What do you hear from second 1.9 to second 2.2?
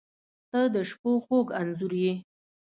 یې.